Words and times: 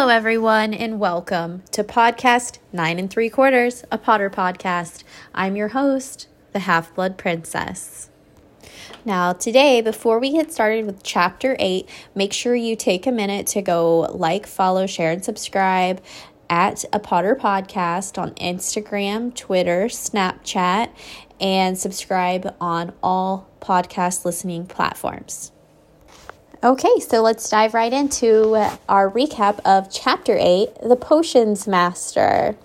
Hello, 0.00 0.10
everyone, 0.14 0.72
and 0.74 1.00
welcome 1.00 1.64
to 1.72 1.82
Podcast 1.82 2.58
Nine 2.72 3.00
and 3.00 3.10
Three 3.10 3.28
Quarters, 3.28 3.82
a 3.90 3.98
Potter 3.98 4.30
podcast. 4.30 5.02
I'm 5.34 5.56
your 5.56 5.70
host, 5.70 6.28
the 6.52 6.60
Half 6.60 6.94
Blood 6.94 7.18
Princess. 7.18 8.08
Now, 9.04 9.32
today, 9.32 9.80
before 9.80 10.20
we 10.20 10.30
get 10.30 10.52
started 10.52 10.86
with 10.86 11.02
Chapter 11.02 11.56
8, 11.58 11.88
make 12.14 12.32
sure 12.32 12.54
you 12.54 12.76
take 12.76 13.08
a 13.08 13.10
minute 13.10 13.48
to 13.48 13.60
go 13.60 14.02
like, 14.12 14.46
follow, 14.46 14.86
share, 14.86 15.10
and 15.10 15.24
subscribe 15.24 16.00
at 16.48 16.84
a 16.92 17.00
Potter 17.00 17.34
Podcast 17.34 18.22
on 18.22 18.34
Instagram, 18.34 19.34
Twitter, 19.34 19.86
Snapchat, 19.86 20.92
and 21.40 21.76
subscribe 21.76 22.54
on 22.60 22.92
all 23.02 23.50
podcast 23.60 24.24
listening 24.24 24.64
platforms. 24.64 25.50
Okay, 26.60 26.98
so 26.98 27.22
let's 27.22 27.48
dive 27.48 27.72
right 27.72 27.92
into 27.92 28.56
uh, 28.56 28.76
our 28.88 29.08
recap 29.08 29.60
of 29.64 29.92
Chapter 29.92 30.36
8 30.36 30.70
The 30.82 30.96
Potions 30.96 31.68
Master. 31.68 32.56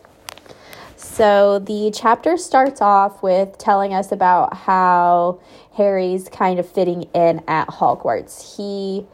So, 0.97 1.59
the 1.59 1.91
chapter 1.93 2.35
starts 2.37 2.81
off 2.81 3.21
with 3.21 3.55
telling 3.59 3.93
us 3.93 4.11
about 4.11 4.55
how 4.55 5.39
Harry's 5.75 6.27
kind 6.27 6.59
of 6.59 6.67
fitting 6.67 7.03
in 7.13 7.43
at 7.47 7.67
Hogwarts. 7.67 8.57
He 8.57 9.05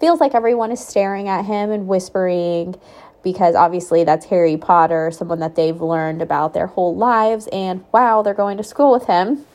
feels 0.00 0.18
like 0.18 0.34
everyone 0.34 0.72
is 0.72 0.84
staring 0.84 1.28
at 1.28 1.44
him 1.44 1.70
and 1.70 1.86
whispering 1.86 2.74
because 3.22 3.54
obviously 3.54 4.02
that's 4.02 4.26
Harry 4.26 4.56
Potter, 4.56 5.12
someone 5.12 5.38
that 5.38 5.54
they've 5.54 5.80
learned 5.80 6.20
about 6.20 6.54
their 6.54 6.66
whole 6.66 6.96
lives, 6.96 7.46
and 7.52 7.84
wow, 7.92 8.20
they're 8.20 8.34
going 8.34 8.56
to 8.56 8.64
school 8.64 8.90
with 8.90 9.06
him. 9.06 9.46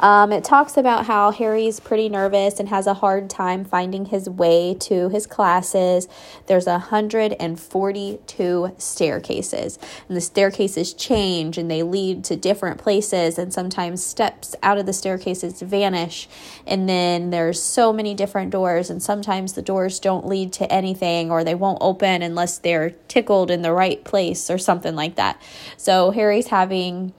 Um, 0.00 0.32
it 0.32 0.44
talks 0.44 0.78
about 0.78 1.06
how 1.06 1.30
Harry's 1.30 1.78
pretty 1.78 2.08
nervous 2.08 2.58
and 2.58 2.70
has 2.70 2.86
a 2.86 2.94
hard 2.94 3.28
time 3.28 3.66
finding 3.66 4.06
his 4.06 4.28
way 4.28 4.74
to 4.80 5.10
his 5.10 5.26
classes. 5.26 6.08
There's 6.46 6.66
142 6.66 8.74
staircases, 8.78 9.78
and 10.08 10.16
the 10.16 10.22
staircases 10.22 10.94
change 10.94 11.58
and 11.58 11.70
they 11.70 11.82
lead 11.82 12.24
to 12.24 12.36
different 12.36 12.78
places, 12.78 13.38
and 13.38 13.52
sometimes 13.52 14.02
steps 14.02 14.56
out 14.62 14.78
of 14.78 14.86
the 14.86 14.94
staircases 14.94 15.60
vanish. 15.60 16.28
And 16.66 16.88
then 16.88 17.28
there's 17.28 17.62
so 17.62 17.92
many 17.92 18.14
different 18.14 18.50
doors, 18.50 18.88
and 18.88 19.02
sometimes 19.02 19.52
the 19.52 19.62
doors 19.62 20.00
don't 20.00 20.26
lead 20.26 20.54
to 20.54 20.72
anything 20.72 21.30
or 21.30 21.44
they 21.44 21.54
won't 21.54 21.78
open 21.82 22.22
unless 22.22 22.56
they're 22.56 22.90
tickled 23.08 23.50
in 23.50 23.60
the 23.60 23.72
right 23.72 24.02
place 24.02 24.50
or 24.50 24.56
something 24.56 24.96
like 24.96 25.16
that. 25.16 25.40
So 25.76 26.10
Harry's 26.10 26.46
having 26.46 27.12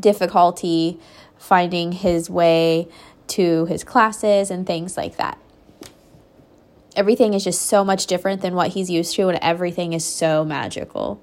difficulty 0.00 0.98
finding 1.42 1.90
his 1.90 2.30
way 2.30 2.88
to 3.26 3.66
his 3.66 3.82
classes 3.82 4.50
and 4.50 4.66
things 4.66 4.96
like 4.96 5.16
that. 5.16 5.38
Everything 6.94 7.34
is 7.34 7.42
just 7.42 7.62
so 7.62 7.84
much 7.84 8.06
different 8.06 8.42
than 8.42 8.54
what 8.54 8.68
he's 8.68 8.88
used 8.90 9.16
to, 9.16 9.28
and 9.28 9.38
everything 9.42 9.92
is 9.92 10.04
so 10.04 10.44
magical. 10.44 11.20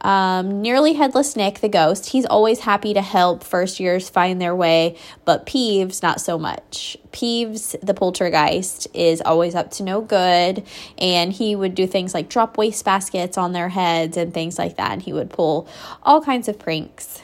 Um, 0.00 0.62
nearly 0.62 0.92
headless 0.92 1.34
Nick, 1.34 1.58
the 1.58 1.68
ghost, 1.68 2.10
he's 2.10 2.24
always 2.24 2.60
happy 2.60 2.94
to 2.94 3.02
help 3.02 3.42
first 3.42 3.80
years 3.80 4.08
find 4.08 4.40
their 4.40 4.54
way, 4.54 4.96
but 5.24 5.44
Peeves, 5.44 6.02
not 6.02 6.20
so 6.20 6.38
much. 6.38 6.96
Peeves, 7.10 7.74
the 7.84 7.94
poltergeist, 7.94 8.86
is 8.94 9.20
always 9.22 9.56
up 9.56 9.72
to 9.72 9.82
no 9.82 10.00
good, 10.00 10.64
and 10.98 11.32
he 11.32 11.56
would 11.56 11.74
do 11.74 11.86
things 11.86 12.14
like 12.14 12.28
drop 12.28 12.56
waste 12.56 12.84
baskets 12.84 13.36
on 13.36 13.52
their 13.52 13.70
heads 13.70 14.16
and 14.16 14.32
things 14.32 14.56
like 14.56 14.76
that, 14.76 14.92
and 14.92 15.02
he 15.02 15.12
would 15.12 15.30
pull 15.30 15.66
all 16.04 16.22
kinds 16.22 16.46
of 16.46 16.60
pranks 16.60 17.22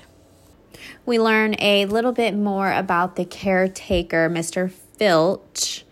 we 1.06 1.18
learn 1.18 1.54
a 1.58 1.86
little 1.86 2.12
bit 2.12 2.34
more 2.34 2.72
about 2.72 3.16
the 3.16 3.24
caretaker, 3.24 4.28
Mr. 4.30 4.70
Filch. 4.70 5.84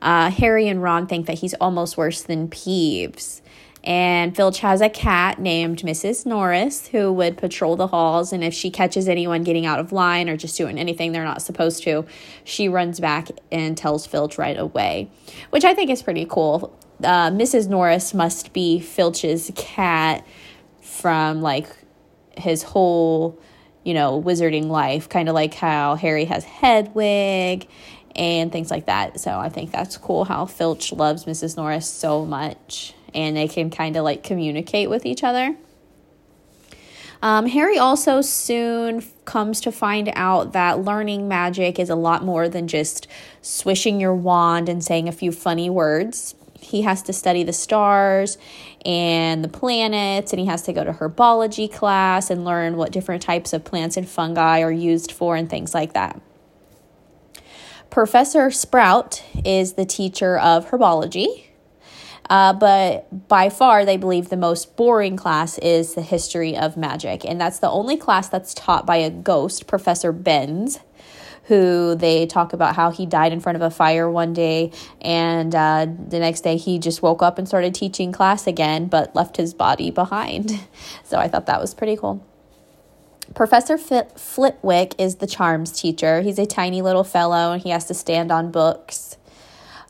Uh, 0.00 0.30
Harry 0.30 0.68
and 0.68 0.82
Ron 0.82 1.06
think 1.06 1.26
that 1.26 1.38
he's 1.38 1.54
almost 1.54 1.96
worse 1.96 2.22
than 2.22 2.48
Peeves. 2.48 3.40
And 3.84 4.34
Filch 4.34 4.60
has 4.60 4.80
a 4.80 4.88
cat 4.88 5.38
named 5.38 5.82
Mrs. 5.82 6.24
Norris 6.24 6.88
who 6.88 7.12
would 7.12 7.36
patrol 7.36 7.76
the 7.76 7.88
halls. 7.88 8.32
And 8.32 8.42
if 8.42 8.54
she 8.54 8.70
catches 8.70 9.08
anyone 9.08 9.42
getting 9.42 9.66
out 9.66 9.78
of 9.78 9.92
line 9.92 10.28
or 10.30 10.36
just 10.38 10.56
doing 10.56 10.78
anything 10.78 11.12
they're 11.12 11.24
not 11.24 11.42
supposed 11.42 11.82
to, 11.82 12.06
she 12.44 12.68
runs 12.68 12.98
back 12.98 13.28
and 13.52 13.76
tells 13.76 14.06
Filch 14.06 14.38
right 14.38 14.58
away, 14.58 15.10
which 15.50 15.64
I 15.64 15.74
think 15.74 15.90
is 15.90 16.02
pretty 16.02 16.26
cool. 16.28 16.74
Uh, 17.02 17.30
Mrs. 17.30 17.68
Norris 17.68 18.14
must 18.14 18.54
be 18.54 18.80
Filch's 18.80 19.50
cat 19.54 20.26
from 20.80 21.42
like 21.42 21.68
his 22.38 22.62
whole 22.62 23.38
you 23.84 23.94
know, 23.94 24.20
wizarding 24.20 24.66
life, 24.66 25.08
kind 25.08 25.28
of 25.28 25.34
like 25.34 25.54
how 25.54 25.94
Harry 25.94 26.24
has 26.24 26.44
Hedwig 26.44 27.68
and 28.16 28.50
things 28.50 28.70
like 28.70 28.86
that. 28.86 29.20
So 29.20 29.38
I 29.38 29.48
think 29.48 29.70
that's 29.70 29.96
cool 29.96 30.24
how 30.24 30.46
Filch 30.46 30.92
loves 30.92 31.24
Mrs. 31.24 31.56
Norris 31.56 31.88
so 31.88 32.24
much 32.24 32.94
and 33.14 33.36
they 33.36 33.48
can 33.48 33.70
kind 33.70 33.96
of 33.96 34.04
like 34.04 34.22
communicate 34.22 34.90
with 34.90 35.06
each 35.06 35.22
other. 35.22 35.56
Um, 37.22 37.46
Harry 37.46 37.78
also 37.78 38.20
soon 38.20 39.02
comes 39.24 39.62
to 39.62 39.72
find 39.72 40.12
out 40.14 40.52
that 40.52 40.80
learning 40.80 41.26
magic 41.26 41.78
is 41.78 41.88
a 41.88 41.94
lot 41.94 42.22
more 42.22 42.50
than 42.50 42.68
just 42.68 43.06
swishing 43.40 43.98
your 43.98 44.14
wand 44.14 44.68
and 44.68 44.84
saying 44.84 45.08
a 45.08 45.12
few 45.12 45.32
funny 45.32 45.70
words 45.70 46.34
he 46.64 46.82
has 46.82 47.02
to 47.02 47.12
study 47.12 47.42
the 47.42 47.52
stars 47.52 48.38
and 48.84 49.44
the 49.44 49.48
planets, 49.48 50.32
and 50.32 50.40
he 50.40 50.46
has 50.46 50.62
to 50.62 50.72
go 50.72 50.82
to 50.82 50.92
herbology 50.92 51.72
class 51.72 52.30
and 52.30 52.44
learn 52.44 52.76
what 52.76 52.90
different 52.92 53.22
types 53.22 53.52
of 53.52 53.64
plants 53.64 53.96
and 53.96 54.08
fungi 54.08 54.60
are 54.60 54.72
used 54.72 55.12
for 55.12 55.36
and 55.36 55.48
things 55.48 55.74
like 55.74 55.92
that. 55.92 56.20
Professor 57.90 58.50
Sprout 58.50 59.22
is 59.44 59.74
the 59.74 59.84
teacher 59.84 60.38
of 60.38 60.70
herbology, 60.70 61.44
uh, 62.28 62.52
but 62.52 63.28
by 63.28 63.48
far 63.48 63.84
they 63.84 63.96
believe 63.96 64.30
the 64.30 64.36
most 64.36 64.76
boring 64.76 65.16
class 65.16 65.58
is 65.58 65.94
the 65.94 66.02
history 66.02 66.56
of 66.56 66.76
magic, 66.76 67.24
and 67.24 67.40
that's 67.40 67.60
the 67.60 67.70
only 67.70 67.96
class 67.96 68.28
that's 68.28 68.54
taught 68.54 68.84
by 68.86 68.96
a 68.96 69.10
ghost, 69.10 69.66
Professor 69.66 70.10
Binns 70.12 70.80
who 71.44 71.94
they 71.94 72.26
talk 72.26 72.52
about 72.52 72.74
how 72.74 72.90
he 72.90 73.06
died 73.06 73.32
in 73.32 73.40
front 73.40 73.56
of 73.56 73.62
a 73.62 73.70
fire 73.70 74.10
one 74.10 74.32
day, 74.32 74.72
and 75.00 75.54
uh, 75.54 75.86
the 76.08 76.18
next 76.18 76.40
day 76.40 76.56
he 76.56 76.78
just 76.78 77.02
woke 77.02 77.22
up 77.22 77.38
and 77.38 77.46
started 77.46 77.74
teaching 77.74 78.12
class 78.12 78.46
again, 78.46 78.86
but 78.86 79.14
left 79.14 79.36
his 79.36 79.54
body 79.54 79.90
behind. 79.90 80.60
So 81.04 81.18
I 81.18 81.28
thought 81.28 81.46
that 81.46 81.60
was 81.60 81.74
pretty 81.74 81.96
cool. 81.96 82.24
Professor 83.34 83.78
Flitwick 83.78 84.94
is 84.98 85.16
the 85.16 85.26
charms 85.26 85.70
teacher. 85.72 86.22
He's 86.22 86.38
a 86.38 86.46
tiny 86.46 86.82
little 86.82 87.04
fellow 87.04 87.52
and 87.52 87.62
he 87.62 87.70
has 87.70 87.84
to 87.86 87.94
stand 87.94 88.32
on 88.32 88.50
books. 88.50 89.16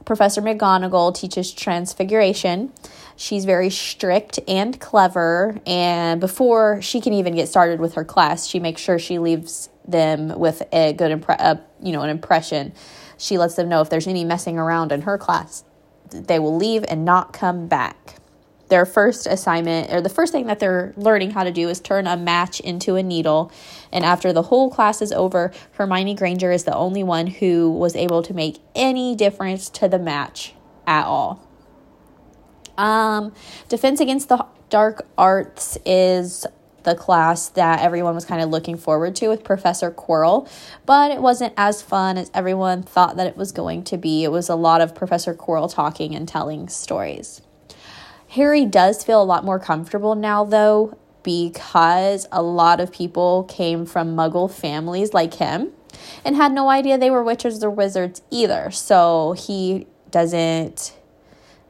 Professor 0.05 0.43
McGonagall 0.43 1.15
teaches 1.15 1.53
transfiguration. 1.53 2.73
She's 3.17 3.45
very 3.45 3.71
strict 3.71 4.41
and 4.49 4.79
clever, 4.81 5.61
and 5.67 6.21
before 6.21 6.83
she 6.83 7.01
can 7.01 7.13
even 7.13 7.35
get 7.35 7.49
started 7.49 7.81
with 7.81 7.95
her 7.95 8.05
class, 8.05 8.47
she 8.47 8.59
makes 8.59 8.81
sure 8.81 8.99
she 8.99 9.19
leaves 9.19 9.69
them 9.87 10.39
with 10.39 10.63
a 10.73 10.93
good 10.93 11.21
impre- 11.21 11.37
uh, 11.39 11.57
you 11.83 11.93
know 11.93 12.03
an 12.03 12.11
impression. 12.11 12.73
She 13.19 13.39
lets 13.39 13.55
them 13.55 13.69
know 13.69 13.81
if 13.81 13.91
there's 13.91 14.07
any 14.07 14.25
messing 14.25 14.59
around 14.59 14.93
in 14.93 15.03
her 15.03 15.19
class, 15.19 15.65
they 16.11 16.39
will 16.39 16.57
leave 16.57 16.85
and 16.89 17.05
not 17.05 17.33
come 17.33 17.67
back. 17.69 18.17
Their 18.69 18.87
first 18.87 19.27
assignment, 19.27 19.93
or 19.93 20.01
the 20.01 20.09
first 20.09 20.33
thing 20.33 20.47
that 20.47 20.59
they're 20.59 20.95
learning 20.97 21.33
how 21.33 21.45
to 21.45 21.53
do, 21.53 21.69
is 21.69 21.81
turn 21.81 22.07
a 22.07 22.17
match 22.17 22.61
into 22.61 22.97
a 22.97 23.03
needle. 23.03 23.53
And 23.93 24.05
after 24.05 24.33
the 24.33 24.43
whole 24.43 24.71
class 24.71 25.03
is 25.03 25.13
over, 25.13 25.53
Hermione 25.73 26.15
Granger 26.15 26.51
is 26.51 26.65
the 26.65 26.75
only 26.75 27.03
one 27.03 27.27
who 27.27 27.71
was 27.71 27.95
able 27.95 28.23
to 28.23 28.33
make 28.33 28.61
any 28.75 29.15
difference 29.15 29.69
to 29.71 29.89
the 29.89 29.99
match 29.99 30.55
at 30.87 31.05
all. 31.05 31.47
Um, 32.79 33.33
Defense 33.69 34.01
Against 34.01 34.29
the 34.29 34.47
Dark 34.71 35.07
Arts 35.17 35.79
is 35.85 36.47
the 36.85 36.95
class 36.95 37.49
that 37.51 37.81
everyone 37.81 38.15
was 38.15 38.25
kind 38.25 38.41
of 38.41 38.51
looking 38.51 38.77
forward 38.77 39.17
to 39.17 39.29
with 39.29 39.43
Professor 39.43 39.91
Quirrell, 39.91 40.49
but 40.87 41.11
it 41.11 41.21
wasn't 41.21 41.53
as 41.57 41.83
fun 41.83 42.17
as 42.17 42.31
everyone 42.33 42.83
thought 42.83 43.17
that 43.17 43.27
it 43.27 43.37
was 43.37 43.53
going 43.53 43.83
to 43.85 43.97
be. 43.97 44.25
It 44.25 44.31
was 44.31 44.49
a 44.49 44.55
lot 44.55 44.81
of 44.81 44.95
Professor 44.95 45.35
Quirrell 45.35 45.73
talking 45.73 46.15
and 46.15 46.29
telling 46.29 46.69
stories. 46.69 47.43
Harry 48.29 48.65
does 48.65 49.05
feel 49.05 49.23
a 49.23 49.25
lot 49.25 49.45
more 49.45 49.59
comfortable 49.59 50.15
now, 50.15 50.45
though, 50.45 50.99
because 51.23 52.27
a 52.31 52.43
lot 52.43 52.81
of 52.81 52.93
people 52.93 53.45
came 53.45 53.87
from 53.87 54.15
muggle 54.15 54.51
families 54.51 55.15
like 55.15 55.35
him 55.35 55.73
and 56.25 56.37
had 56.37 56.53
no 56.53 56.69
idea 56.69 56.99
they 56.99 57.11
were 57.11 57.23
witches 57.23 57.63
or 57.63 57.71
wizards 57.71 58.23
either. 58.31 58.71
So 58.71 59.33
he 59.33 59.87
doesn't, 60.11 60.97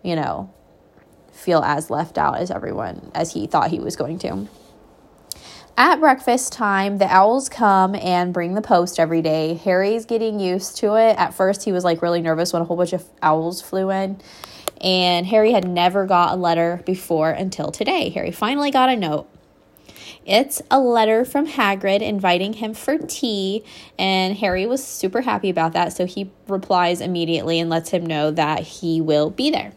you 0.02 0.16
know, 0.16 0.52
feel 1.32 1.62
as 1.62 1.90
left 1.90 2.18
out 2.18 2.38
as 2.38 2.50
everyone 2.50 3.10
as 3.14 3.32
he 3.32 3.46
thought 3.46 3.70
he 3.70 3.78
was 3.78 3.96
going 3.96 4.18
to. 4.20 4.48
At 5.76 5.98
breakfast 5.98 6.52
time, 6.52 6.98
the 6.98 7.12
owls 7.12 7.48
come 7.48 7.96
and 7.96 8.32
bring 8.32 8.54
the 8.54 8.62
post 8.62 9.00
every 9.00 9.22
day. 9.22 9.54
Harry's 9.54 10.04
getting 10.04 10.38
used 10.38 10.76
to 10.78 10.94
it. 10.94 11.18
At 11.18 11.34
first, 11.34 11.64
he 11.64 11.72
was 11.72 11.82
like 11.82 12.00
really 12.00 12.22
nervous 12.22 12.52
when 12.52 12.62
a 12.62 12.64
whole 12.64 12.76
bunch 12.76 12.92
of 12.92 13.04
owls 13.20 13.60
flew 13.60 13.90
in. 13.90 14.20
And 14.80 15.26
Harry 15.26 15.50
had 15.50 15.66
never 15.66 16.06
got 16.06 16.32
a 16.32 16.36
letter 16.36 16.80
before 16.86 17.30
until 17.30 17.72
today. 17.72 18.10
Harry 18.10 18.30
finally 18.30 18.70
got 18.70 18.88
a 18.88 18.94
note. 18.94 19.28
It's 20.24 20.62
a 20.70 20.78
letter 20.78 21.24
from 21.24 21.46
Hagrid 21.46 22.00
inviting 22.00 22.54
him 22.54 22.72
for 22.72 22.96
tea, 22.96 23.64
and 23.98 24.36
Harry 24.36 24.66
was 24.66 24.82
super 24.82 25.22
happy 25.22 25.50
about 25.50 25.72
that. 25.72 25.92
So 25.92 26.06
he 26.06 26.30
replies 26.46 27.00
immediately 27.00 27.58
and 27.58 27.68
lets 27.68 27.90
him 27.90 28.06
know 28.06 28.30
that 28.30 28.60
he 28.60 29.00
will 29.00 29.28
be 29.28 29.50
there. 29.50 29.72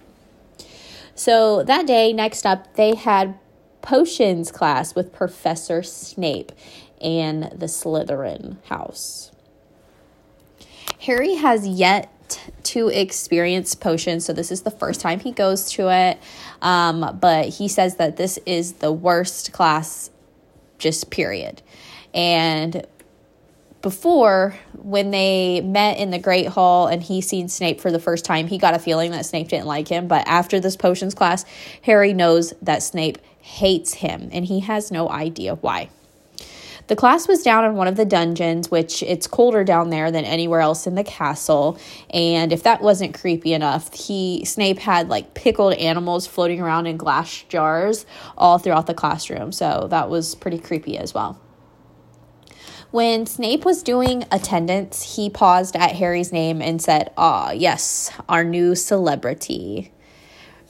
So 1.16 1.64
that 1.64 1.88
day, 1.88 2.14
next 2.14 2.46
up, 2.46 2.76
they 2.76 2.94
had 2.96 3.38
potions 3.88 4.52
class 4.52 4.96
with 4.96 5.14
Professor 5.14 5.82
Snape 5.82 6.52
and 7.00 7.44
the 7.44 7.68
Slytherin 7.68 8.58
house. 8.66 9.32
Harry 11.00 11.36
has 11.36 11.66
yet 11.66 12.12
to 12.64 12.90
experience 12.90 13.76
potions, 13.76 14.26
so 14.26 14.34
this 14.34 14.52
is 14.52 14.64
the 14.64 14.72
first 14.72 15.00
time 15.00 15.22
he 15.22 15.32
goes 15.32 15.72
to 15.72 15.90
it. 15.90 16.20
Um, 16.62 17.18
but 17.22 17.48
he 17.48 17.70
says 17.70 17.96
that 17.96 18.18
this 18.18 18.38
is 18.46 18.74
the 18.74 18.92
worst 18.92 19.54
class, 19.54 20.10
just 20.80 21.10
period. 21.10 21.62
And 22.14 22.86
before 23.82 24.58
when 24.74 25.12
they 25.12 25.62
met 25.62 25.98
in 25.98 26.10
the 26.10 26.20
great 26.20 26.48
hall 26.48 26.88
and 26.88 27.02
he 27.02 27.22
seen 27.22 27.48
snape 27.48 27.80
for 27.80 27.92
the 27.92 28.00
first 28.00 28.26
time 28.26 28.48
he 28.48 28.58
got 28.58 28.74
a 28.74 28.80
feeling 28.80 29.12
that 29.12 29.24
snape 29.26 29.48
didn't 29.50 29.68
like 29.68 29.88
him 29.88 30.08
but 30.08 30.28
after 30.28 30.60
this 30.60 30.76
potions 30.76 31.14
class 31.14 31.46
harry 31.84 32.12
knows 32.12 32.54
that 32.62 32.82
snape 32.82 33.20
hates 33.48 33.96
him 33.96 34.30
and 34.32 34.46
he 34.46 34.60
has 34.60 34.92
no 34.92 35.10
idea 35.10 35.56
why 35.56 35.90
the 36.88 36.96
class 36.96 37.28
was 37.28 37.44
down 37.44 37.66
in 37.66 37.76
one 37.76 37.88
of 37.88 37.98
the 37.98 38.06
dungeons, 38.06 38.72
which 38.72 39.04
it's 39.04 39.28
colder 39.28 39.64
down 39.64 39.90
there 39.90 40.10
than 40.10 40.24
anywhere 40.24 40.62
else 40.62 40.88
in 40.88 40.96
the 40.96 41.04
castle. 41.04 41.78
And 42.10 42.54
if 42.54 42.64
that 42.64 42.82
wasn't 42.82 43.14
creepy 43.14 43.54
enough, 43.54 43.94
he 43.94 44.46
Snape 44.46 44.80
had 44.80 45.10
like 45.10 45.34
pickled 45.34 45.74
animals 45.74 46.28
floating 46.28 46.62
around 46.62 46.88
in 46.88 46.96
glass 46.96 47.44
jars 47.50 48.06
all 48.38 48.58
throughout 48.58 48.88
the 48.88 48.94
classroom. 48.94 49.52
So 49.52 49.88
that 49.90 50.10
was 50.10 50.36
pretty 50.36 50.60
creepy 50.60 50.98
as 50.98 51.14
well. 51.14 51.40
When 52.92 53.26
Snape 53.26 53.66
was 53.66 53.84
doing 53.84 54.24
attendance, 54.32 55.16
he 55.18 55.30
paused 55.30 55.76
at 55.76 55.98
Harry's 55.98 56.32
name 56.32 56.62
and 56.62 56.82
said, 56.82 57.12
Ah, 57.18 57.52
yes, 57.52 58.12
our 58.30 58.46
new 58.46 58.76
celebrity. 58.76 59.92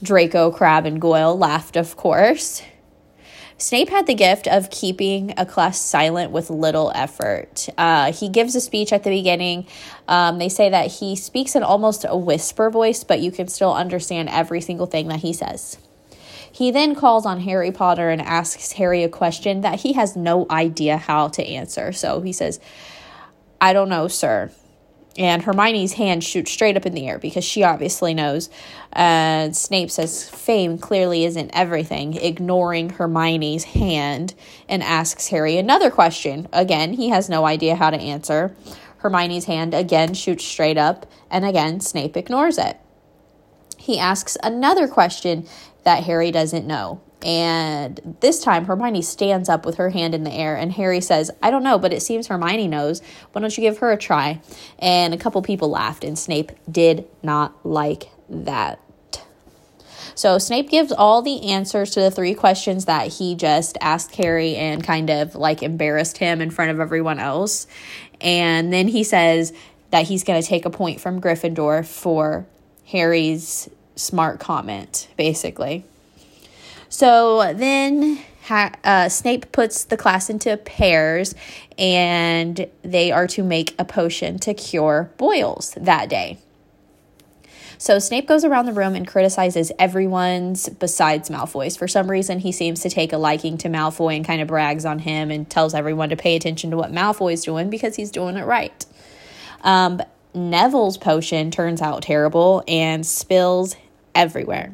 Draco, 0.02 0.52
Crabbe, 0.52 0.86
and 0.86 1.02
Goyle 1.02 1.38
laughed, 1.38 1.76
of 1.76 1.98
course. 1.98 2.62
Snape 3.60 3.90
had 3.90 4.06
the 4.06 4.14
gift 4.14 4.48
of 4.48 4.70
keeping 4.70 5.34
a 5.36 5.46
class 5.46 5.82
silent 5.82 6.32
with 6.32 6.52
little 6.52 6.92
effort. 6.94 7.68
Uh, 7.76 8.12
he 8.12 8.30
gives 8.30 8.56
a 8.56 8.62
speech 8.62 8.94
at 8.94 9.04
the 9.04 9.10
beginning. 9.10 9.66
Um, 10.08 10.38
they 10.38 10.50
say 10.50 10.70
that 10.70 10.92
he 10.92 11.16
speaks 11.16 11.56
in 11.56 11.64
almost 11.64 12.06
a 12.08 12.16
whisper 12.16 12.70
voice, 12.70 13.04
but 13.04 13.20
you 13.20 13.32
can 13.32 13.48
still 13.48 13.74
understand 13.74 14.30
every 14.30 14.62
single 14.62 14.86
thing 14.86 15.08
that 15.08 15.22
he 15.22 15.34
says. 15.34 15.80
He 16.52 16.70
then 16.70 16.94
calls 16.94 17.26
on 17.26 17.40
Harry 17.42 17.72
Potter 17.72 18.10
and 18.10 18.22
asks 18.22 18.74
Harry 18.74 19.04
a 19.04 19.10
question 19.10 19.62
that 19.62 19.80
he 19.80 19.94
has 19.94 20.16
no 20.16 20.46
idea 20.52 20.98
how 20.98 21.28
to 21.30 21.44
answer. 21.44 21.92
So 21.92 22.22
he 22.22 22.34
says, 22.34 22.60
I 23.60 23.74
don't 23.74 23.90
know, 23.90 24.08
sir. 24.08 24.52
And 25.18 25.42
Hermione's 25.42 25.94
hand 25.94 26.24
shoots 26.24 26.52
straight 26.52 26.78
up 26.78 26.86
in 26.86 26.94
the 26.94 27.08
air 27.08 27.18
because 27.18 27.44
she 27.44 27.64
obviously 27.64 28.14
knows. 28.14 28.50
And 28.94 29.56
Snape 29.56 29.90
says 29.90 30.30
fame 30.30 30.78
clearly 30.78 31.26
isn't 31.26 31.50
everything, 31.54 32.14
ignoring 32.16 32.92
Hermione's 32.92 33.64
hand 33.64 34.36
and 34.70 34.84
asks 34.84 35.30
Harry 35.30 35.58
another 35.58 35.90
question. 35.90 36.48
Again, 36.54 36.94
he 36.94 37.10
has 37.10 37.30
no 37.30 37.46
idea 37.46 37.76
how 37.76 37.90
to 37.90 37.98
answer. 37.98 38.56
Hermione's 38.98 39.46
hand 39.46 39.74
again 39.74 40.14
shoots 40.14 40.44
straight 40.44 40.78
up, 40.78 41.06
and 41.30 41.46
again, 41.46 41.80
Snape 41.80 42.18
ignores 42.18 42.58
it. 42.58 42.78
He 43.78 44.00
asks 44.00 44.38
another 44.44 44.88
question 44.88 45.48
that 45.84 46.04
Harry 46.04 46.32
doesn't 46.32 46.68
know. 46.68 47.02
And 47.24 48.18
this 48.20 48.44
time, 48.44 48.66
Hermione 48.66 49.02
stands 49.02 49.50
up 49.50 49.66
with 49.66 49.76
her 49.76 49.90
hand 49.90 50.14
in 50.14 50.24
the 50.24 50.32
air, 50.32 50.56
and 50.56 50.72
Harry 50.74 51.02
says, 51.02 51.32
I 51.42 51.50
don't 51.50 51.64
know, 51.64 51.80
but 51.80 51.92
it 51.92 52.02
seems 52.02 52.28
Hermione 52.28 52.68
knows. 52.68 53.02
Why 53.32 53.42
don't 53.42 53.58
you 53.58 53.62
give 53.62 53.80
her 53.80 53.92
a 53.92 53.98
try? 53.98 54.40
And 54.80 55.14
a 55.14 55.18
couple 55.18 55.42
people 55.42 55.70
laughed, 55.70 56.04
and 56.04 56.18
Snape 56.18 56.52
did 56.72 57.08
not 57.24 57.66
like 57.66 58.12
that. 58.30 58.80
So 60.14 60.40
Snape 60.40 60.70
gives 60.70 60.92
all 60.92 61.22
the 61.22 61.52
answers 61.52 61.92
to 61.92 62.02
the 62.02 62.10
three 62.10 62.34
questions 62.34 62.86
that 62.86 63.08
he 63.08 63.36
just 63.36 63.78
asked 63.82 64.16
Harry 64.16 64.56
and 64.56 64.84
kind 64.84 65.12
of 65.12 65.36
like 65.36 65.62
embarrassed 65.62 66.18
him 66.18 66.42
in 66.42 66.50
front 66.50 66.72
of 66.72 66.80
everyone 66.80 67.20
else. 67.20 67.68
And 68.20 68.74
then 68.74 68.88
he 68.88 69.04
says 69.04 69.54
that 69.92 70.08
he's 70.08 70.24
going 70.24 70.42
to 70.42 70.48
take 70.48 70.66
a 70.66 70.72
point 70.72 71.02
from 71.02 71.22
Gryffindor 71.22 71.86
for 71.86 72.48
Harry's 72.86 73.70
smart 73.96 74.40
comment, 74.40 75.08
basically. 75.18 75.86
So 76.90 77.54
then 77.54 78.20
uh, 78.50 79.10
Snape 79.10 79.52
puts 79.52 79.86
the 79.86 79.98
class 79.98 80.30
into 80.30 80.56
pairs, 80.58 81.36
and 81.78 82.68
they 82.82 83.12
are 83.12 83.28
to 83.28 83.44
make 83.44 83.76
a 83.78 83.86
potion 83.86 84.40
to 84.40 84.54
cure 84.54 85.12
boils 85.18 85.74
that 85.78 86.10
day. 86.10 86.38
So 87.80 88.00
Snape 88.00 88.28
goes 88.28 88.44
around 88.44 88.66
the 88.66 88.74
room 88.74 88.96
and 88.96 89.08
criticizes 89.08 89.72
everyone's 89.78 90.68
besides 90.68 91.30
Malfoy's. 91.30 91.78
For 91.78 91.88
some 91.88 92.10
reason, 92.10 92.40
he 92.40 92.52
seems 92.52 92.82
to 92.82 92.90
take 92.90 93.14
a 93.14 93.18
liking 93.18 93.58
to 93.60 93.70
Malfoy 93.70 94.16
and 94.16 94.26
kind 94.26 94.42
of 94.42 94.48
brags 94.48 94.84
on 94.84 95.00
him 95.00 95.30
and 95.30 95.48
tells 95.48 95.76
everyone 95.76 96.10
to 96.10 96.16
pay 96.16 96.36
attention 96.36 96.72
to 96.72 96.78
what 96.78 96.92
Malfoy's 96.92 97.44
doing 97.44 97.70
because 97.70 97.96
he's 97.96 98.10
doing 98.10 98.36
it 98.36 98.46
right. 98.46 98.84
Um, 99.62 100.02
Neville's 100.34 100.98
potion 100.98 101.52
turns 101.52 101.82
out 101.82 102.02
terrible 102.02 102.64
and 102.68 103.06
spills 103.06 103.76
everywhere. 104.16 104.74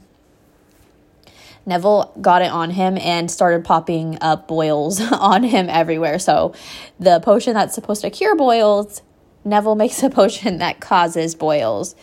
Neville 1.66 2.14
got 2.20 2.42
it 2.42 2.52
on 2.52 2.72
him 2.72 2.98
and 2.98 3.30
started 3.32 3.64
popping 3.64 4.18
up 4.22 4.48
boils 4.48 5.02
on 5.12 5.44
him 5.44 5.70
everywhere. 5.70 6.20
So, 6.20 6.54
the 7.00 7.20
potion 7.20 7.54
that's 7.54 7.74
supposed 7.74 8.02
to 8.02 8.10
cure 8.10 8.36
boils, 8.36 9.02
Neville 9.46 9.76
makes 9.76 10.02
a 10.04 10.10
potion 10.12 10.58
that 10.60 10.80
causes 10.80 11.36
boils. 11.36 11.96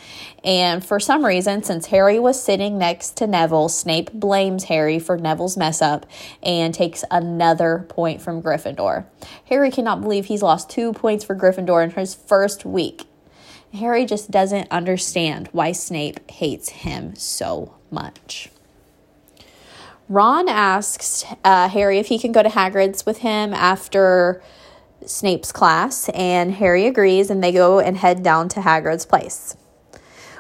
And 0.45 0.85
for 0.85 1.01
some 1.01 1.25
reason, 1.25 1.63
since 1.63 1.87
Harry 1.87 2.19
was 2.19 2.43
sitting 2.43 2.79
next 2.79 3.17
to 3.19 3.27
Neville, 3.27 3.69
Snape 3.69 4.13
blames 4.13 4.65
Harry 4.65 4.99
for 4.99 5.17
Neville's 5.17 5.57
mess 5.57 5.83
up 5.83 6.07
and 6.43 6.75
takes 6.75 7.05
another 7.11 7.87
point 7.89 8.23
from 8.23 8.43
Gryffindor. 8.43 9.07
Harry 9.47 9.71
cannot 9.71 10.01
believe 10.01 10.27
he's 10.27 10.43
lost 10.43 10.71
two 10.71 10.93
points 10.93 11.25
for 11.25 11.35
Gryffindor 11.35 11.85
in 11.85 11.91
his 11.91 12.15
first 12.15 12.65
week. 12.65 13.05
Harry 13.75 14.05
just 14.05 14.31
doesn't 14.31 14.67
understand 14.71 15.49
why 15.53 15.73
Snape 15.73 16.29
hates 16.31 16.71
him 16.71 17.15
so 17.15 17.75
much. 17.91 18.51
Ron 20.11 20.49
asks 20.49 21.25
uh, 21.45 21.69
Harry 21.69 21.99
if 22.01 22.09
he 22.09 22.19
can 22.19 22.33
go 22.33 22.43
to 22.43 22.49
Hagrid's 22.49 23.07
with 23.07 23.19
him 23.19 23.55
after 23.55 24.43
Snape's 25.07 25.53
class, 25.53 26.09
and 26.09 26.53
Harry 26.55 26.89
agrees, 26.89 27.31
and 27.31 27.45
they 27.45 27.53
go 27.53 27.79
and 27.79 27.97
head 27.97 28.25
down 28.25 28.49
to 28.49 28.61
Hagrid's 28.61 29.07
place. 29.07 29.57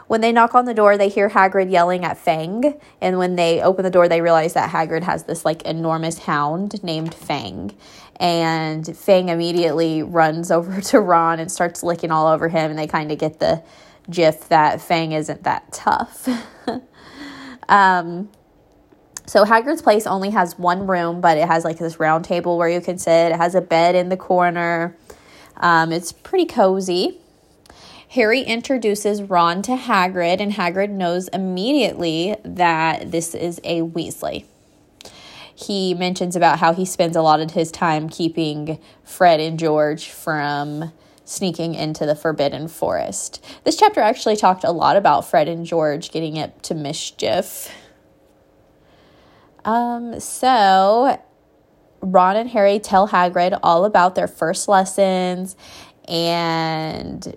When 0.08 0.22
they 0.22 0.32
knock 0.32 0.56
on 0.56 0.64
the 0.64 0.74
door, 0.74 0.98
they 0.98 1.08
hear 1.08 1.30
Hagrid 1.30 1.70
yelling 1.70 2.04
at 2.04 2.18
Fang, 2.18 2.80
and 3.00 3.16
when 3.16 3.36
they 3.36 3.62
open 3.62 3.84
the 3.84 3.92
door, 3.92 4.08
they 4.08 4.20
realize 4.20 4.54
that 4.54 4.70
Hagrid 4.70 5.04
has 5.04 5.22
this 5.22 5.44
like 5.44 5.62
enormous 5.62 6.18
hound 6.18 6.82
named 6.82 7.14
Fang. 7.14 7.72
And 8.16 8.84
Fang 8.96 9.28
immediately 9.28 10.02
runs 10.02 10.50
over 10.50 10.80
to 10.80 10.98
Ron 10.98 11.38
and 11.38 11.50
starts 11.50 11.84
licking 11.84 12.10
all 12.10 12.26
over 12.26 12.48
him, 12.48 12.70
and 12.70 12.78
they 12.78 12.88
kind 12.88 13.12
of 13.12 13.18
get 13.18 13.38
the 13.38 13.62
gif 14.10 14.48
that 14.48 14.80
Fang 14.80 15.12
isn't 15.12 15.44
that 15.44 15.72
tough. 15.72 16.28
um, 17.68 18.28
so 19.30 19.44
Hagrid's 19.44 19.80
place 19.80 20.08
only 20.08 20.30
has 20.30 20.58
one 20.58 20.88
room, 20.88 21.20
but 21.20 21.38
it 21.38 21.46
has 21.46 21.64
like 21.64 21.78
this 21.78 22.00
round 22.00 22.24
table 22.24 22.58
where 22.58 22.68
you 22.68 22.80
can 22.80 22.98
sit. 22.98 23.30
It 23.30 23.36
has 23.36 23.54
a 23.54 23.60
bed 23.60 23.94
in 23.94 24.08
the 24.08 24.16
corner. 24.16 24.96
Um, 25.56 25.92
it's 25.92 26.10
pretty 26.10 26.46
cozy. 26.46 27.20
Harry 28.08 28.40
introduces 28.40 29.22
Ron 29.22 29.62
to 29.62 29.76
Hagrid, 29.76 30.40
and 30.40 30.50
Hagrid 30.54 30.90
knows 30.90 31.28
immediately 31.28 32.34
that 32.44 33.12
this 33.12 33.36
is 33.36 33.60
a 33.62 33.82
Weasley. 33.82 34.46
He 35.54 35.94
mentions 35.94 36.34
about 36.34 36.58
how 36.58 36.74
he 36.74 36.84
spends 36.84 37.14
a 37.14 37.22
lot 37.22 37.38
of 37.38 37.52
his 37.52 37.70
time 37.70 38.08
keeping 38.08 38.80
Fred 39.04 39.38
and 39.38 39.60
George 39.60 40.08
from 40.08 40.92
sneaking 41.24 41.76
into 41.76 42.04
the 42.04 42.16
Forbidden 42.16 42.66
Forest. 42.66 43.44
This 43.62 43.76
chapter 43.76 44.00
actually 44.00 44.34
talked 44.34 44.64
a 44.64 44.72
lot 44.72 44.96
about 44.96 45.30
Fred 45.30 45.46
and 45.46 45.64
George 45.64 46.10
getting 46.10 46.36
up 46.36 46.62
to 46.62 46.74
mischief. 46.74 47.72
Um, 49.64 50.20
so 50.20 51.20
Ron 52.00 52.36
and 52.36 52.50
Harry 52.50 52.78
tell 52.78 53.08
Hagrid 53.08 53.58
all 53.62 53.84
about 53.84 54.14
their 54.14 54.28
first 54.28 54.68
lessons 54.68 55.56
and 56.08 57.36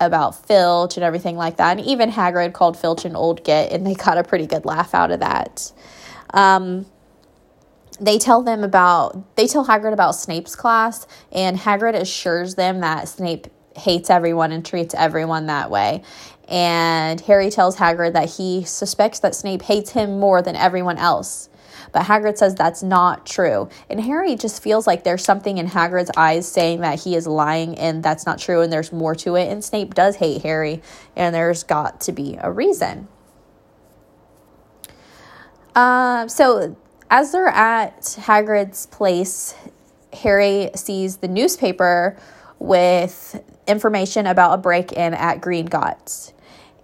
about 0.00 0.46
Filch 0.46 0.96
and 0.96 1.04
everything 1.04 1.36
like 1.36 1.56
that. 1.56 1.78
And 1.78 1.86
even 1.86 2.10
Hagrid 2.10 2.52
called 2.52 2.76
Filch 2.76 3.04
an 3.04 3.16
old 3.16 3.44
git, 3.44 3.72
and 3.72 3.86
they 3.86 3.94
got 4.06 4.18
a 4.18 4.24
pretty 4.24 4.46
good 4.46 4.64
laugh 4.64 4.94
out 4.94 5.10
of 5.10 5.20
that. 5.20 5.72
Um, 6.34 6.86
they 8.00 8.18
tell 8.18 8.42
them 8.42 8.64
about 8.64 9.36
they 9.36 9.46
tell 9.46 9.66
Hagrid 9.66 9.92
about 9.92 10.14
Snape's 10.14 10.56
class, 10.56 11.06
and 11.30 11.58
Hagrid 11.58 11.94
assures 11.94 12.54
them 12.54 12.80
that 12.80 13.08
Snape 13.08 13.46
hates 13.76 14.10
everyone 14.10 14.52
and 14.52 14.64
treats 14.64 14.94
everyone 14.94 15.46
that 15.46 15.70
way. 15.70 16.02
And 16.48 17.20
Harry 17.22 17.50
tells 17.50 17.76
Hagrid 17.76 18.12
that 18.14 18.30
he 18.30 18.64
suspects 18.64 19.20
that 19.20 19.34
Snape 19.34 19.62
hates 19.62 19.90
him 19.90 20.18
more 20.18 20.42
than 20.42 20.56
everyone 20.56 20.98
else. 20.98 21.48
But 21.92 22.02
Hagrid 22.06 22.38
says 22.38 22.54
that's 22.54 22.82
not 22.82 23.26
true. 23.26 23.68
And 23.90 24.00
Harry 24.00 24.34
just 24.34 24.62
feels 24.62 24.86
like 24.86 25.04
there's 25.04 25.24
something 25.24 25.58
in 25.58 25.68
Hagrid's 25.68 26.10
eyes 26.16 26.50
saying 26.50 26.80
that 26.80 27.00
he 27.00 27.14
is 27.14 27.26
lying 27.26 27.78
and 27.78 28.02
that's 28.02 28.26
not 28.26 28.38
true 28.38 28.62
and 28.62 28.72
there's 28.72 28.92
more 28.92 29.14
to 29.16 29.36
it. 29.36 29.50
And 29.50 29.62
Snape 29.62 29.94
does 29.94 30.16
hate 30.16 30.42
Harry, 30.42 30.82
and 31.16 31.34
there's 31.34 31.62
got 31.62 32.00
to 32.02 32.12
be 32.12 32.38
a 32.40 32.50
reason. 32.50 33.08
Um, 35.74 36.28
so 36.28 36.76
as 37.10 37.32
they're 37.32 37.48
at 37.48 38.00
Hagrid's 38.02 38.86
place, 38.86 39.54
Harry 40.12 40.70
sees 40.74 41.18
the 41.18 41.28
newspaper 41.28 42.16
with 42.58 43.42
information 43.66 44.26
about 44.26 44.54
a 44.54 44.58
break 44.58 44.92
in 44.92 45.14
at 45.14 45.40
Gringotts. 45.40 46.32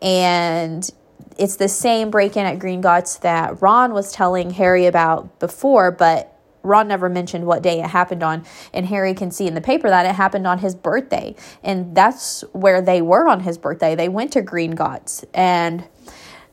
And 0.01 0.89
it's 1.37 1.57
the 1.57 1.69
same 1.69 2.11
break 2.11 2.37
in 2.37 2.47
at 2.47 2.59
Gringotts 2.59 3.21
that 3.21 3.61
Ron 3.63 3.93
was 3.93 4.13
telling 4.13 4.51
Harry 4.51 4.87
about 4.87 5.39
before, 5.39 5.91
but 5.91 6.35
Ron 6.63 6.89
never 6.89 7.09
mentioned 7.09 7.47
what 7.47 7.63
day 7.63 7.81
it 7.81 7.87
happened 7.87 8.23
on, 8.23 8.45
and 8.75 8.87
Harry 8.87 9.15
can 9.15 9.31
see 9.31 9.47
in 9.47 9.55
the 9.55 9.61
paper 9.61 9.89
that 9.89 10.07
it 10.07 10.15
happened 10.15 10.47
on 10.47 10.59
his 10.59 10.75
birthday. 10.75 11.35
And 11.63 11.95
that's 11.95 12.43
where 12.53 12.83
they 12.83 13.01
were 13.01 13.29
on 13.29 13.41
his 13.41 13.57
birthday. 13.57 13.95
They 13.95 14.09
went 14.09 14.33
to 14.33 14.43
Gringotts, 14.43 15.25
and 15.33 15.85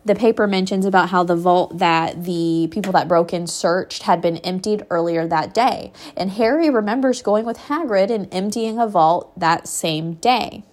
the 0.05 0.15
paper 0.15 0.45
mentions 0.45 0.85
about 0.85 1.09
how 1.09 1.23
the 1.23 1.35
vault 1.35 1.79
that 1.79 2.23
the 2.23 2.69
people 2.71 2.93
that 2.93 3.07
broke 3.07 3.33
in 3.33 3.47
searched 3.47 4.03
had 4.03 4.21
been 4.21 4.37
emptied 4.37 4.85
earlier 4.91 5.27
that 5.27 5.53
day. 5.53 5.91
And 6.15 6.31
Harry 6.31 6.69
remembers 6.69 7.23
going 7.23 7.45
with 7.45 7.57
Hagrid 7.57 8.11
and 8.11 8.31
emptying 8.31 8.79
a 8.79 8.87
vault 8.87 9.37
that 9.39 9.67
same 9.67 10.13
day. 10.13 10.63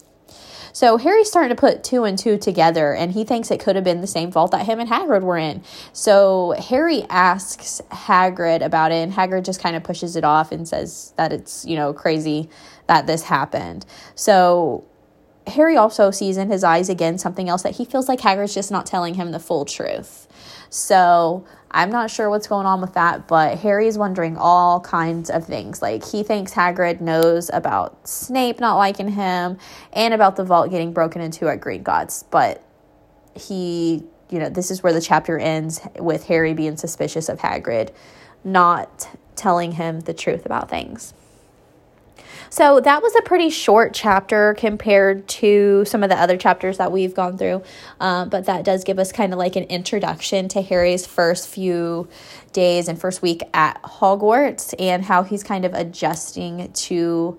So 0.74 0.96
Harry's 0.96 1.28
starting 1.28 1.54
to 1.54 1.60
put 1.60 1.84
two 1.84 2.04
and 2.04 2.18
two 2.18 2.38
together, 2.38 2.94
and 2.94 3.12
he 3.12 3.24
thinks 3.24 3.50
it 3.50 3.60
could 3.60 3.76
have 3.76 3.84
been 3.84 4.00
the 4.00 4.06
same 4.06 4.30
vault 4.30 4.52
that 4.52 4.64
him 4.64 4.80
and 4.80 4.88
Hagrid 4.88 5.22
were 5.22 5.36
in. 5.36 5.62
So 5.92 6.54
Harry 6.58 7.04
asks 7.10 7.82
Hagrid 7.90 8.64
about 8.64 8.90
it, 8.90 8.96
and 8.96 9.12
Hagrid 9.12 9.44
just 9.44 9.60
kind 9.60 9.76
of 9.76 9.84
pushes 9.84 10.16
it 10.16 10.24
off 10.24 10.50
and 10.50 10.66
says 10.66 11.12
that 11.16 11.30
it's, 11.30 11.66
you 11.66 11.76
know, 11.76 11.92
crazy 11.92 12.48
that 12.86 13.06
this 13.06 13.22
happened. 13.22 13.84
So 14.14 14.86
Harry 15.46 15.76
also 15.76 16.10
sees 16.10 16.36
in 16.36 16.50
his 16.50 16.62
eyes 16.64 16.88
again 16.88 17.18
something 17.18 17.48
else 17.48 17.62
that 17.62 17.76
he 17.76 17.84
feels 17.84 18.08
like 18.08 18.20
Hagrid's 18.20 18.54
just 18.54 18.70
not 18.70 18.86
telling 18.86 19.14
him 19.14 19.32
the 19.32 19.40
full 19.40 19.64
truth. 19.64 20.28
So 20.70 21.44
I'm 21.70 21.90
not 21.90 22.10
sure 22.10 22.30
what's 22.30 22.46
going 22.46 22.66
on 22.66 22.80
with 22.80 22.94
that, 22.94 23.26
but 23.26 23.58
Harry's 23.58 23.98
wondering 23.98 24.36
all 24.36 24.80
kinds 24.80 25.30
of 25.30 25.46
things. 25.46 25.82
Like 25.82 26.04
he 26.06 26.22
thinks 26.22 26.52
Hagrid 26.52 27.00
knows 27.00 27.50
about 27.52 28.08
Snape 28.08 28.60
not 28.60 28.76
liking 28.76 29.08
him 29.08 29.58
and 29.92 30.14
about 30.14 30.36
the 30.36 30.44
vault 30.44 30.70
getting 30.70 30.92
broken 30.92 31.20
into 31.20 31.48
at 31.48 31.60
Gringotts, 31.60 32.24
but 32.30 32.62
he, 33.34 34.04
you 34.30 34.38
know, 34.38 34.48
this 34.48 34.70
is 34.70 34.82
where 34.82 34.92
the 34.92 35.00
chapter 35.00 35.38
ends 35.38 35.80
with 35.98 36.24
Harry 36.24 36.54
being 36.54 36.76
suspicious 36.76 37.28
of 37.28 37.38
Hagrid 37.38 37.90
not 38.44 39.08
telling 39.36 39.72
him 39.72 40.00
the 40.00 40.14
truth 40.14 40.46
about 40.46 40.68
things. 40.70 41.14
So 42.52 42.80
that 42.80 43.02
was 43.02 43.16
a 43.16 43.22
pretty 43.22 43.48
short 43.48 43.94
chapter 43.94 44.52
compared 44.58 45.26
to 45.26 45.86
some 45.86 46.02
of 46.02 46.10
the 46.10 46.20
other 46.20 46.36
chapters 46.36 46.76
that 46.76 46.92
we've 46.92 47.14
gone 47.14 47.38
through. 47.38 47.62
Um, 47.98 48.28
but 48.28 48.44
that 48.44 48.62
does 48.62 48.84
give 48.84 48.98
us 48.98 49.10
kind 49.10 49.32
of 49.32 49.38
like 49.38 49.56
an 49.56 49.62
introduction 49.64 50.48
to 50.48 50.60
Harry's 50.60 51.06
first 51.06 51.48
few 51.48 52.10
days 52.52 52.88
and 52.88 53.00
first 53.00 53.22
week 53.22 53.42
at 53.54 53.82
Hogwarts 53.82 54.74
and 54.78 55.02
how 55.02 55.22
he's 55.22 55.42
kind 55.42 55.64
of 55.64 55.72
adjusting 55.72 56.70
to 56.74 57.38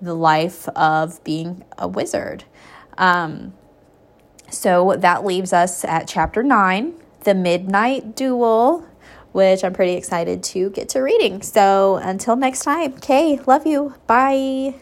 the 0.00 0.14
life 0.14 0.68
of 0.68 1.24
being 1.24 1.64
a 1.76 1.88
wizard. 1.88 2.44
Um, 2.96 3.52
so 4.48 4.94
that 4.96 5.24
leaves 5.24 5.52
us 5.52 5.84
at 5.84 6.06
chapter 6.06 6.44
nine, 6.44 6.94
the 7.24 7.34
Midnight 7.34 8.14
Duel 8.14 8.85
which 9.36 9.62
I'm 9.62 9.74
pretty 9.74 9.92
excited 9.92 10.42
to 10.44 10.70
get 10.70 10.88
to 10.90 11.00
reading. 11.00 11.42
So 11.42 11.96
until 11.96 12.36
next 12.36 12.62
time, 12.62 12.94
Kay, 12.94 13.38
love 13.46 13.66
you. 13.66 13.94
Bye. 14.06 14.76